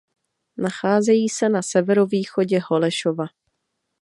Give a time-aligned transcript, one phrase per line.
[0.57, 3.25] Nacházejí se na severovýchodě Holešova.